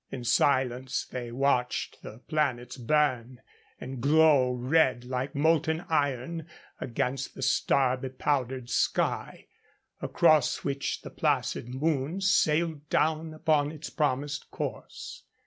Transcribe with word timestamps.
In 0.11 0.23
silence 0.23 1.05
they 1.05 1.31
watched 1.31 2.01
the 2.01 2.21
planets 2.27 2.75
burn 2.75 3.39
and 3.79 4.01
glow 4.01 4.51
red 4.53 5.05
like 5.05 5.35
molten 5.35 5.85
iron 5.89 6.47
against 6.79 7.35
the 7.35 7.43
star 7.43 7.97
bepowdered 7.97 8.67
sky, 8.67 9.45
across 10.01 10.63
which 10.63 11.03
the 11.03 11.11
placid 11.11 11.69
moon 11.75 12.19
sailed 12.19 12.89
down 12.89 13.31
upon 13.35 13.71
its 13.71 13.91
promised 13.91 14.49
course. 14.49 15.21